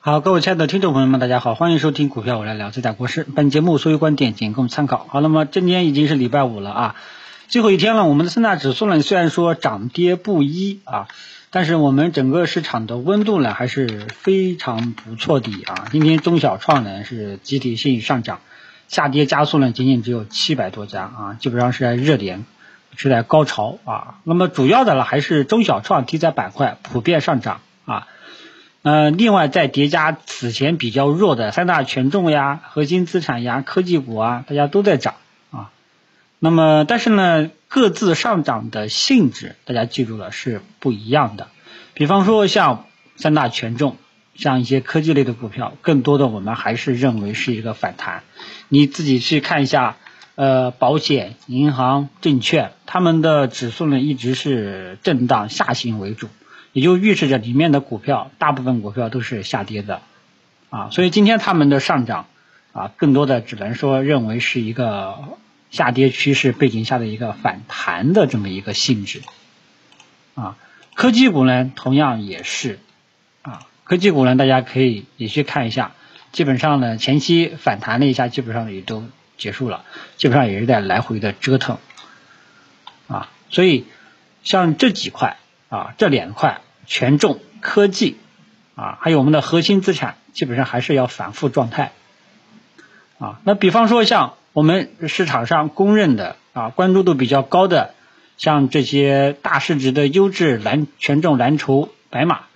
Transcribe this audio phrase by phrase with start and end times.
[0.00, 3.24] 好，各位亲爱的听众朋友们，大家好，欢迎收听股票我来聊，这在国事。
[3.24, 5.04] 本节目所有观点仅供参考。
[5.10, 6.94] 好，那么今天已经是礼拜五了啊，
[7.48, 8.04] 最后一天了。
[8.04, 11.08] 我们的三大指数呢，虽然说涨跌不一啊，
[11.50, 15.88] 但是我们整个市场的温度呢还是非常不错的啊。
[15.90, 18.38] 今天中小创呢是集体性上涨，
[18.86, 22.46] 下跌加速呢仅仅只有七百多家啊，基本上是在热点，
[22.94, 24.14] 是在高潮啊。
[24.22, 28.06] 那么主要的呢还是中小创题材板块普遍上涨啊。
[28.82, 35.16] 呃，另外再叠加此前比较弱的三大权重呀、核心资产呀、科技股啊，大家都在涨
[35.50, 35.70] 啊。
[36.38, 41.48] 那么，但是呢，各自上涨的性质，大家记住了是不一样的。
[41.92, 43.96] 比方说像三大权重，
[44.36, 48.22] 像一些科技类的股票，更多的我们还是认为是一个反弹。
[48.68, 49.96] 你自己去看一下，
[50.36, 56.28] 呃，保险、银行、证券，他们的指数呢一直是震荡下行为主。
[56.72, 60.02] 也就预示着里面的股票，大部分股票都是下跌的，
[60.70, 62.26] 啊，所以今天他们的上涨，
[62.72, 65.38] 啊，更多的只能说认为是一个
[65.70, 69.22] 下跌趋势背景下的一个反弹的这么一个性质，
[70.34, 70.56] 啊，
[70.94, 72.78] 科技股呢同样也是，
[73.42, 75.92] 啊，科技股呢大家可以也去看一下，
[76.32, 79.04] 基本上呢前期反弹了一下，基本上也都
[79.38, 79.84] 结束了，
[80.18, 81.78] 基本上也是在来回的折腾，
[83.08, 83.86] 啊，所以
[84.44, 85.38] 像这几块。
[85.68, 88.16] 啊，这两块权重科技
[88.74, 91.92] 啊，还有我们的核心资产，基本上还是要反复状态
[93.18, 93.40] 啊。
[93.44, 97.92] 那比方说像我们市场上公认的啊，关注度比较高的，
[98.38, 102.46] 像这些大市值的优质蓝权重蓝筹白马，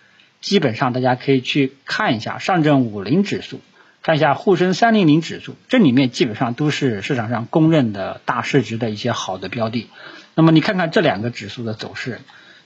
[0.41, 3.61] 基本上大家可以去看一下上证五零指数，
[4.01, 9.91] 看一下沪深三零零指数，这里面基本上都是市场上公认的大市值的一些好的标的。
[10.35, 12.23] 那么你看看这两个指数的走势。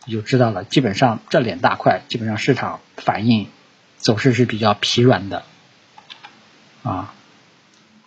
[0.06, 3.48] 你就知道了，基本上这两大块，基本上市场反应
[3.96, 5.42] 走势是比较疲软的，
[6.84, 7.12] 啊，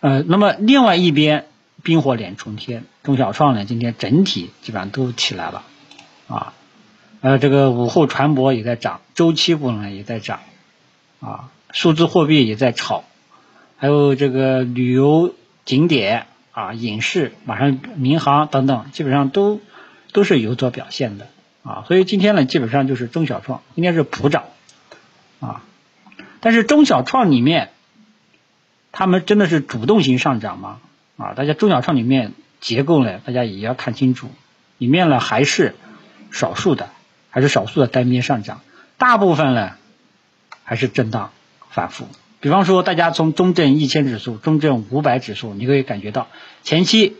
[0.00, 1.46] 呃，那么另外一边
[1.82, 5.62] 冰火两重天，中小创呢，今天整体基本上都起来了，
[6.26, 6.54] 啊，
[7.20, 10.40] 呃，这个午后船舶也在涨，周期股呢也在涨，
[11.20, 13.04] 啊，数字货币也在炒，
[13.76, 15.34] 还有这个旅游
[15.66, 19.60] 景点啊、影视、马上民航等等，基本上都
[20.12, 21.28] 都是有所表现的。
[21.62, 24.44] 啊，所以今天呢，基本上就是中小创，今天是普涨，
[25.40, 25.62] 啊，
[26.40, 27.70] 但是中小创里面，
[28.92, 30.80] 他们真的是主动型上涨吗？
[31.18, 34.30] 啊，大家中小创里面结构呢，大家也要看清楚，
[34.78, 35.74] 里面呢还是
[36.30, 36.88] 少数的，
[37.28, 38.62] 还是少数的单边上涨，
[38.96, 39.72] 大部分呢
[40.64, 41.30] 还是震荡
[41.68, 42.08] 反复。
[42.40, 46.28] 比方说，大家从中证一千指数、中证五百指数，你可以感觉到
[46.62, 47.18] 前期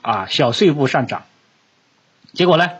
[0.00, 1.24] 啊小碎步上涨，
[2.32, 2.70] 结果呢？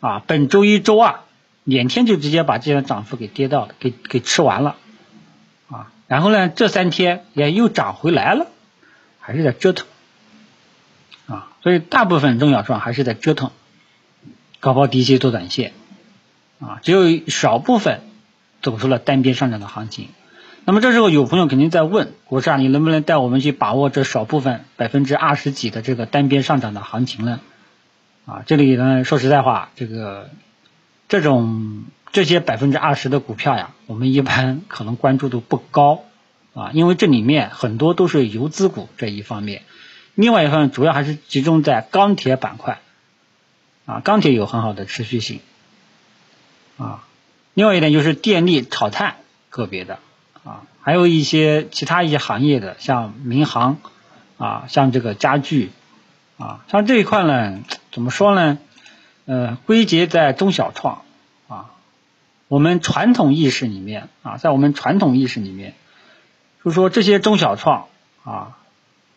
[0.00, 1.20] 啊，本周一周二
[1.64, 4.76] 两天就直接把这些涨幅给跌到，给给吃完了，
[5.70, 8.46] 啊，然后呢，这三天也又涨回来了，
[9.20, 9.86] 还是在折腾，
[11.26, 13.50] 啊，所以大部分中小创还是在折腾，
[14.58, 15.72] 高抛低吸做短线，
[16.60, 18.00] 啊，只有少部分
[18.62, 20.08] 走出了单边上涨的行情。
[20.64, 27.40] 那么这时候有朋友肯定在问，国师啊，你能不能带我们去把握这少部分百分之二十几的这个单边上涨的行情呢？
[28.30, 30.30] 啊，这里呢，说实在话，这个
[31.08, 31.82] 这种
[32.12, 36.04] 这些百分之二十的股票呀，我们一般 可能关注度不高
[36.54, 39.62] 啊，因为这里面很多都是游资股这一方面，
[40.14, 42.78] 另外一方面主要还是集中在钢铁板块
[43.84, 45.40] 啊，钢铁有很好的持续性
[46.78, 47.02] 啊，
[47.54, 49.16] 另外一点就是电力、炒炭
[49.48, 49.98] 个别的
[50.44, 53.78] 啊，还有一些其他一些行业的，像民航
[54.38, 55.72] 啊，像这个家具。
[56.40, 57.60] 啊，像这一块呢，
[57.92, 58.58] 怎么说呢？
[59.26, 61.02] 呃，归结在中小创
[61.48, 61.70] 啊，
[62.48, 65.74] 我们传统意识里面啊，在我们传统意识里面，
[66.64, 67.88] 就说这些中小创
[68.24, 68.56] 啊，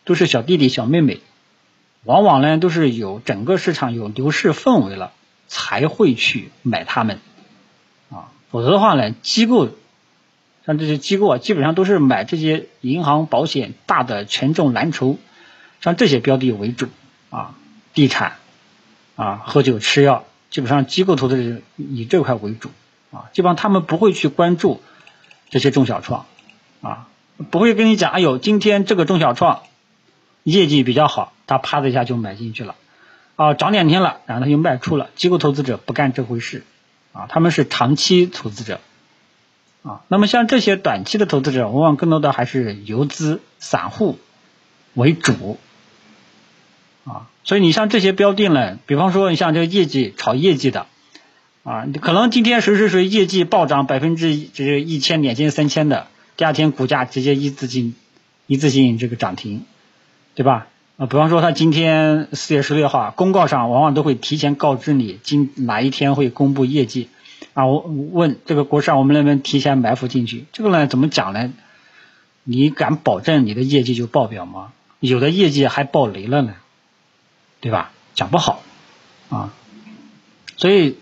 [0.04, 1.22] 都是小弟弟小妹妹，
[2.04, 5.14] 往往呢都是有整个市场有牛市氛围了，
[5.48, 7.20] 才会去买他们
[8.12, 9.70] 啊，否则的话呢，机构
[10.66, 15.18] 像这些机构啊，基本上都是买这些银行、保险、大的权重蓝筹，
[15.80, 16.90] 像这些标的为主。
[17.34, 17.56] 啊，
[17.96, 18.34] 地产，
[19.16, 22.70] 啊，喝酒吃药，基本上机构投资人以这块为主，
[23.12, 24.84] 啊，基本上他们不会去关注
[25.50, 26.28] 这些中小创，
[26.84, 27.08] 啊，
[27.50, 29.64] 不会跟你讲，哎呦，今天这个中小创
[30.44, 32.76] 业绩比较好，他啪的一下就买进去了，
[33.36, 36.64] 啊，涨两天了，然后他就卖出了，机构投资者不干这回事，
[37.14, 38.80] 啊，他们是长期投资者，
[39.82, 44.20] 啊，那么像这些短期的投资者，往往更多的还是游资散户
[44.94, 45.58] 为主。
[47.44, 50.86] 所以你像这些标定呢，比方说你像这个业绩炒业绩的，
[51.64, 56.08] 啊，可能今天谁谁谁业绩暴涨百分之这是一千、两千、三千的，
[56.38, 57.96] 第二天股价直接一字性
[58.48, 59.66] 一字性这个涨停，
[60.36, 60.68] 对吧？
[60.96, 67.10] 啊，比方说他今天四月十六号公告上往往都会提前告知你今哪一天会公布业绩
[67.56, 67.66] 啊。
[67.66, 70.46] 我问这个国上我们能不能提前埋伏进去？
[70.54, 71.52] 这个呢怎么讲呢？
[72.44, 74.72] 你敢保证你的业绩就爆表吗？
[75.00, 76.54] 有的业绩还爆雷了呢，
[77.64, 77.92] 对吧？
[78.14, 78.62] 讲不好
[79.30, 79.54] 啊。
[80.58, 80.98] 所以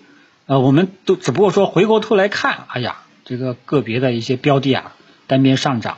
[0.45, 4.93] 呃，我们都只不过说回过头来看，哎呀，这个个别的一些标的啊
[5.25, 5.97] 单边上涨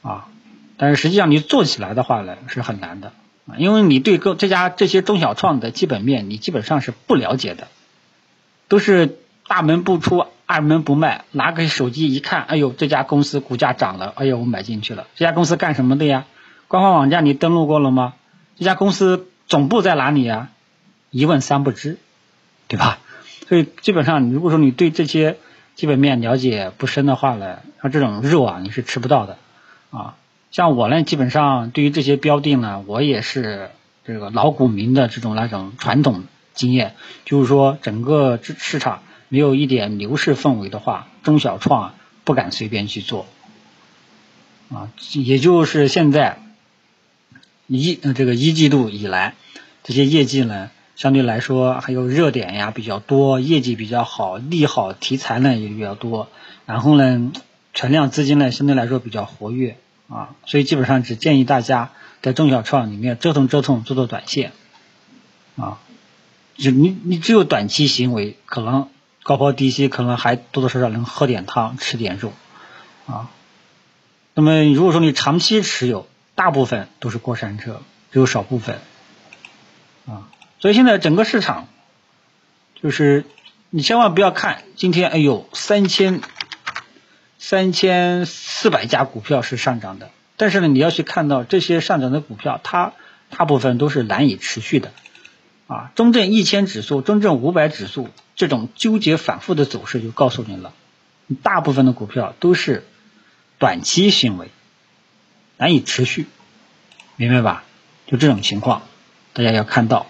[0.00, 0.28] 啊。
[0.78, 3.12] 但是实际上你做起来的话呢是很难的
[3.46, 7.68] 啊，因为你对各这家这些中小创的基本面你基本上是不了解的，
[8.68, 15.06] 都是大门不出二门不迈，拿个手机一看，哎呦这家公司股价涨了，哎呦我买进去了。
[15.14, 16.24] 这家公司干什么的呀？
[16.68, 18.14] 官方网站你登录过了吗？
[18.56, 20.48] 这家公司总部在哪里呀？
[21.10, 21.98] 一问三不知，
[22.68, 22.98] 对吧？
[23.48, 25.36] 所以基本上如果说你对这些
[25.74, 29.38] 基本面了解不深的话呢，像这种肉啊你是吃不到的
[29.90, 30.16] 啊。
[30.50, 33.70] 像我呢，基本上对于这些标的呢，我也是
[34.04, 36.24] 这个老股民的这种那种传统
[36.54, 36.94] 经验，
[37.24, 43.26] 就是说整个市场没有一点牛市氛围的话，中小创不敢随便去做
[44.70, 44.90] 啊。
[45.12, 46.38] 也就是现在
[47.66, 49.34] 一这个一季度以来，
[49.82, 56.28] 这些业绩呢，相对来说还有热点呀比较多，业绩比较好，利好题材呢也比较多，
[56.66, 57.32] 然后呢，
[57.72, 59.76] 存量资金呢相对来说比较活跃。
[60.06, 61.90] 啊，所以基本上只建议大家
[62.20, 64.52] 在中小创里面折腾折腾，做做短线，
[65.56, 65.78] 啊，
[66.58, 68.90] 就你你只有短期行为，可能
[69.22, 72.34] 高抛低吸，可能还多多少少能喝点汤，吃点肉，
[73.06, 73.30] 啊，
[74.34, 77.82] 那么如果说你长期持有，大部分都是过山车，
[78.12, 78.78] 只有少部分，
[80.06, 80.28] 啊，
[80.58, 81.68] 所以现在整个市场，
[82.80, 83.24] 就是
[83.70, 86.20] 你千万不要看今天，哎呦，三千。
[87.36, 92.94] 三千四百家股票是上涨的，但是呢，你要去看到这些上涨的股票，它
[93.28, 94.92] 大部分都是难以持续的，
[95.66, 100.72] 啊，中证一千指数、中证五百指数这种纠结反复的走势就告诉你了，
[101.42, 102.82] 大部分的股票都是
[103.58, 104.48] 短期行为，
[105.56, 106.26] 难以持续，
[107.16, 107.64] 明白吧？
[108.06, 108.82] 就这种情况，
[109.32, 110.06] 大家要看到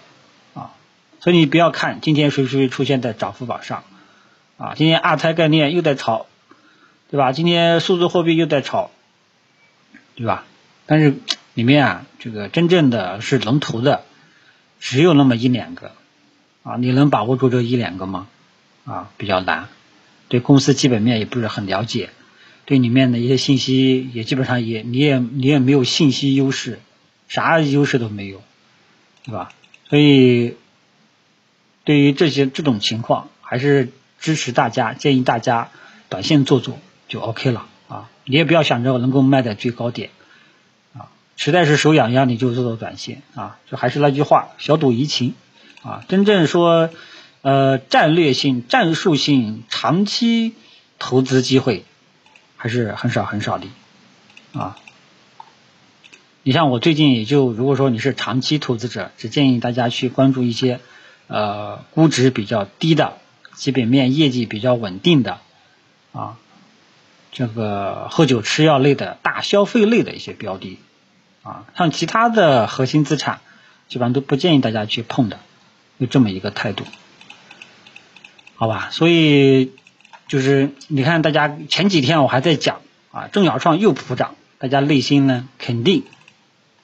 [0.53, 0.71] 啊，
[1.19, 3.83] 所以你不要看今天谁谁出现在涨幅榜上，
[4.57, 6.27] 啊，今天二胎概念又在炒。
[7.07, 7.31] 对吧？
[7.31, 8.89] 今天数字货币又在炒，
[10.15, 10.43] 对吧？
[10.87, 11.13] 但是
[11.53, 14.03] 里面啊，这个真正的是龙头的
[14.79, 15.91] 只有那么一两个
[16.63, 18.27] 啊，你能把握住这一两个吗？
[18.85, 19.69] 啊，比较难。
[20.29, 22.09] 对公司基本面也不是很了解，
[22.65, 26.79] 对里面的一些信息也基本上也你也你也没有信息优势，
[27.27, 28.41] 啥优势都没有，
[29.23, 29.51] 对吧？
[29.87, 30.55] 所以
[31.83, 33.89] 对于这些这种情况，还是
[34.19, 35.69] 支持大家，建议大家
[36.09, 36.79] 短线做做。
[37.07, 38.09] 就 OK 了啊！
[38.25, 40.09] 你也不要想着能够卖在最高点
[40.97, 43.59] 啊，实在是手痒痒，你就做做短线啊。
[43.69, 45.35] 就还是那句话，小赌怡情
[45.83, 46.03] 啊。
[46.07, 46.89] 真正说
[47.43, 50.55] 呃战略性、战术性、长期
[50.97, 51.85] 投资机会
[52.65, 53.67] 还是很少很少的
[54.53, 54.75] 啊。
[56.41, 60.79] 你像我最近也就，如果说你是长期投资者，只建议大家去关注一些
[61.27, 63.19] 呃估值比较低的、
[63.53, 65.41] 基本面业绩比较稳定的
[66.11, 66.37] 啊。
[67.31, 70.79] 这个喝酒吃药类的大消费类的一些标的，
[71.43, 73.41] 啊，像其他的核心资产，
[73.87, 75.37] 基本上都不建议大家去碰的，
[75.99, 76.83] 就这么一个态度，
[78.55, 78.89] 好吧？
[78.89, 79.71] 所以
[80.27, 86.03] 就是你看，大家前几天我还在讲啊，中小创又普涨，大家内心呢肯定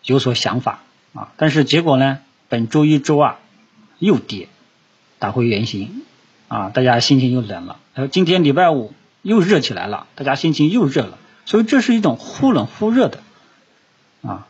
[0.03, 0.81] 有所想法
[1.13, 2.19] 啊，但是结果呢，
[2.49, 3.37] 本周一周二
[3.99, 4.47] 又跌，
[5.19, 6.03] 打回原形
[6.47, 7.79] 啊，大家心情又冷了。
[7.93, 8.93] 然后今天礼拜五。
[9.23, 13.19] 又热起来了，大家心情又热了，所以这是一种忽冷忽热的
[14.23, 14.47] 啊！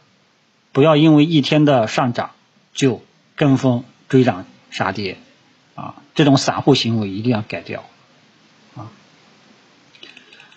[0.71, 2.31] 不要因为一天的上涨
[2.74, 3.03] 就
[3.36, 5.17] 跟风追涨杀跌
[5.75, 5.95] 啊！
[6.15, 7.83] 这种散户行为一定要改掉！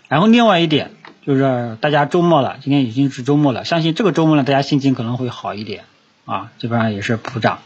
[0.08, 0.90] 然后另外一点
[1.26, 5.84] 就是大家周末了，今天已经是周末了，相信这个周末呢，大家心情可能会好一点
[6.26, 6.52] 啊！
[6.58, 7.60] 基本上也是普涨。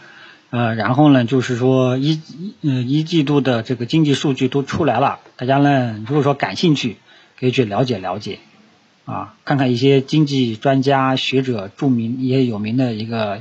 [0.51, 6.97] 呃，然后呢，就是说一一嗯一季度的这个经济数据都出来了，大家呢如果说感兴趣，
[7.39, 8.39] 可以去了解了解，
[9.05, 13.41] 啊，看看一些经济专家学者、著名也有名的一个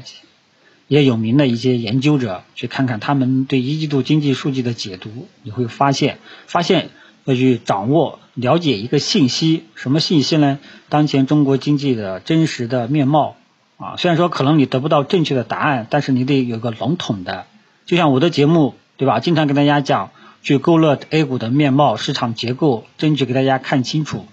[0.87, 6.89] 也有名的一些研究者，去看看他们对一季度经济数据的解读，你会发现，发现
[7.23, 10.59] 要去掌握了解一个信息，什么信息呢？
[10.89, 13.35] 当前中国经济的真实的面貌。
[13.77, 17.45] 啊，虽然说可能你得不到正确的答案，但是你得有个笼统的，
[17.85, 19.19] 就像我的节目，对吧？
[19.19, 20.09] 经常跟大家讲
[20.41, 24.25] 去勾勒 A 股的面貌、市场结构，争取给大家看清楚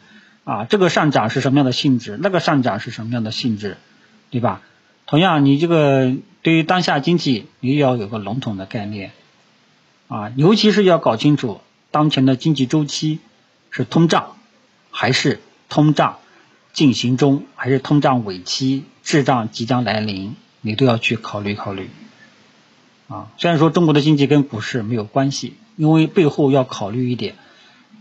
[0.45, 3.77] 啊，这个上涨是什么样的性质，那个上涨是什么样的性质，
[4.31, 4.63] 对吧？
[5.07, 9.11] 同样，你这个对于当下经济，你也要有个笼统的概念
[10.09, 13.19] 啊，尤其是要搞清楚当前的经济周期
[13.75, 14.37] 是通胀
[14.93, 16.19] 还是通胀
[16.73, 21.91] 进行中，还是通胀尾期滞胀即将来临，你都要去考虑考虑
[23.09, 23.27] 啊。
[23.37, 27.35] 虽然说中国的经济跟股市没有关系，因为背后要考虑一点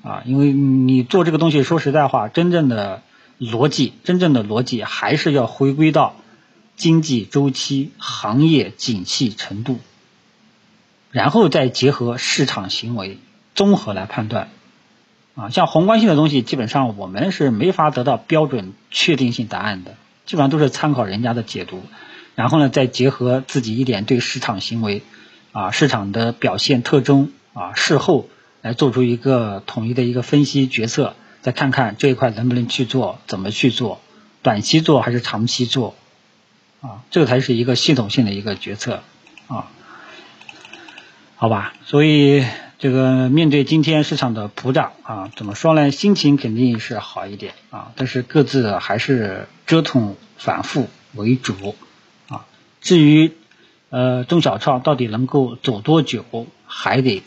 [0.04, 3.02] 啊，因为你做这个东西，说实在话，真正的
[3.40, 6.16] 逻辑，真正的逻辑还是要回归到。
[6.76, 9.80] 经济周期、行业景气程度，
[11.12, 13.20] 然后再结合市场行为，
[13.54, 14.50] 综合来判断。
[15.36, 21.82] 啊，像宏观性的东西，基本上我们是没法得到标准确定性答案的，基本上都是参考人家的解读，
[22.36, 25.02] 然后呢，再结合自己一点对市场行为、
[25.52, 28.28] 啊市场的表现特征啊事后
[28.62, 34.02] 来做出一个统一的一个分析决策，再看看这一块能不能去做，怎么去做，
[34.42, 35.96] 短期做还是长期做。
[36.82, 39.04] 啊，这个才是一个系统性的一个决策
[39.48, 39.72] 啊，
[41.38, 42.44] 好吧，所以
[42.84, 45.90] 这个面对今天市场的普涨啊，怎么说呢？
[45.90, 51.76] 心情肯定是好一点啊，但是各自还是折腾反复为主
[52.28, 52.46] 啊。
[52.82, 53.32] 至于
[53.90, 56.26] 呃中小创到底能够走多久，
[56.68, 57.24] 还得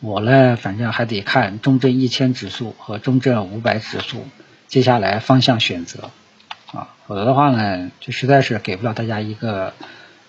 [0.00, 4.26] 我呢，反正还得看中证一千指数和中证五百指数
[4.68, 6.08] 接下来方向选择。
[6.72, 9.74] 啊，否则的话呢，就实在是给不了大家一个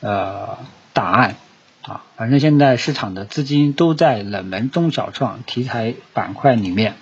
[0.01, 0.57] 呃
[0.91, 1.38] 答案
[1.83, 2.03] 啊。
[2.17, 6.95] 反正现在市场的资金都在冷门中小创题材板块里面，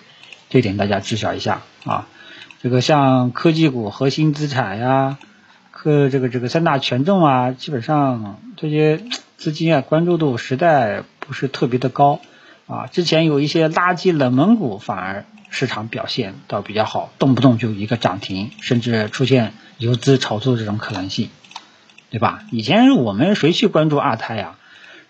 [0.49, 2.07] 这点大家知晓一下啊。
[2.61, 5.17] 这个像科技股、核心资产呀，
[5.71, 9.01] 科这个这个三大权重啊，基本上这些
[9.37, 12.19] 资金啊关注度实在不是特别的高
[12.67, 12.87] 啊。
[12.87, 15.25] 之前有一些垃圾冷门股反而。
[15.53, 21.29] 市场表现倒比较好，动不动就一个涨停，甚至出现游资炒作这种可能性，
[22.09, 22.45] 对吧？
[22.53, 24.55] 以前我们谁去关注二胎呀？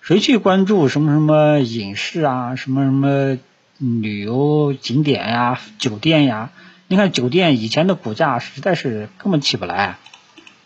[0.01, 3.38] 谁去关注什么什么影视啊，什么什么
[3.77, 6.50] 旅游景点呀、酒店呀？
[6.88, 9.98] 你看酒店以前的股价实在是根本起不来，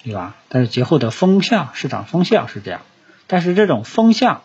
[0.04, 0.36] 对吧？
[0.48, 2.80] 但是节后的风向，市场风向是这样，
[3.28, 4.42] 但是这种风向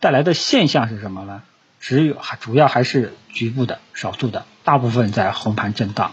[0.00, 1.42] 带来的现象是什么呢？
[1.80, 4.44] 只有还主要还是局部的、少数的。
[4.64, 6.12] 大部分在红盘震荡，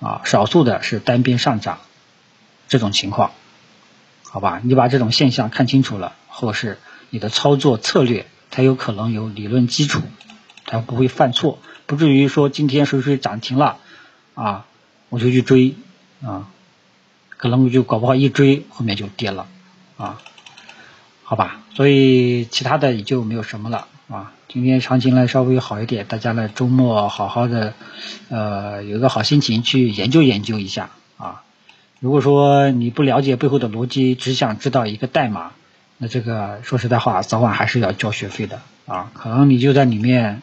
[0.00, 1.78] 啊，少数的是单边上涨，
[2.68, 3.32] 这种情况，
[4.24, 6.78] 好吧，你把这种现象看清楚了，后市
[7.12, 10.00] 你的操作策略才有可能有理论基础，
[10.64, 13.76] 才不会犯错，不至于说今天谁谁涨停了，
[14.34, 14.64] 啊，
[15.10, 15.74] 我就去追，
[16.22, 16.48] 啊，
[17.28, 19.46] 可能我就搞不好一追后面就跌了，
[19.98, 20.22] 啊，
[21.22, 23.88] 好吧，所以其他的也就没有什么了。
[24.08, 27.74] 啊，今天行情呢稍微好一点，大家呢周末好好的，
[28.30, 31.42] 呃，有一个好心情去研究研究一下啊。
[32.00, 35.52] 如果说你不了解背后的逻辑，只想知道一个代码，
[36.02, 39.12] 那这个说实在话，早晚还是要交学费的啊。
[39.14, 40.42] 可能你就在里面，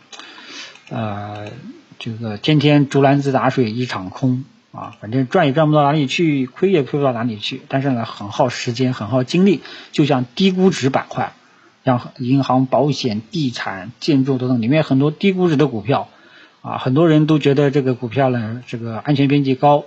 [0.90, 1.52] 呃，
[2.00, 9.60] 这个天天竹篮子打水一场空啊，反正赚也赚不到哪里去，亏也亏不到哪里去，但是呢，很耗时间，很耗精力，
[9.92, 11.34] 就像低估值板块。
[11.84, 16.08] 像银行、保险、地产、建筑等等，里面很多低估值的股票
[16.62, 19.84] 啊，很多人都觉得这个股票呢，这个安全边际高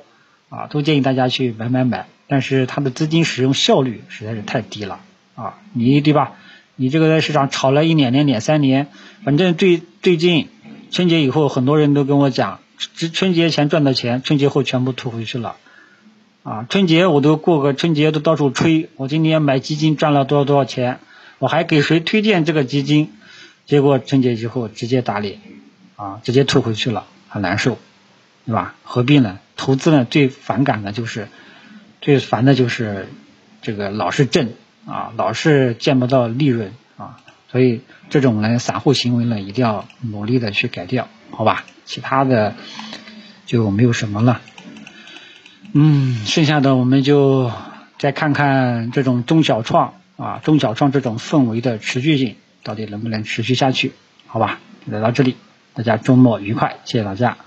[0.50, 2.09] 啊，都建议大家去买买买。
[2.29, 5.00] 但是它的资金使用效率实在是太低了
[5.35, 6.35] 啊，你对吧？
[6.77, 8.89] 你这个在市场炒了一两年、两、三年，
[9.25, 10.49] 反正最最近
[10.91, 12.61] 春节以后，很多人都跟我讲，
[12.97, 15.57] 春春节前赚的钱，春节后全部吐回去了
[16.43, 16.67] 啊。
[16.69, 20.99] 春节我都过个春节都到处吹，我今年买基金赚了多少多少钱。
[21.39, 23.12] 我还给谁推荐这个基金，
[23.67, 25.41] 结果春节之后直接打脸，
[25.97, 27.79] 啊，直接吐回去了，很难受，
[28.47, 28.75] 对吧？
[28.85, 29.41] 何必呢？
[29.57, 31.29] 投资呢最反感的就是，
[32.01, 33.09] 最烦的就是
[33.61, 34.51] 这个老是挣
[34.87, 37.19] 啊，老是见不到利润啊，
[37.51, 41.65] 所以这种呢散户行为呢一定要努力的去改掉，好吧？
[41.85, 42.55] 其他的
[43.47, 44.41] 就没有什么了，
[45.73, 47.51] 嗯，剩下的我们就
[47.99, 49.95] 再看看这种中小创。
[50.19, 53.93] 啊，中小创这种氛围的持续性到底能不能持续下去？
[54.27, 55.37] 好吧，来到这里，
[55.75, 57.39] 大家周末愉快，谢谢大家。